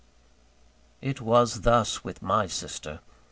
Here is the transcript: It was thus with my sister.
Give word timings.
It 1.01 1.21
was 1.21 1.61
thus 1.61 2.03
with 2.03 2.23
my 2.23 2.47
sister. 2.47 3.01